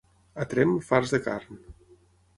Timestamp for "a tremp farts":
0.45-1.13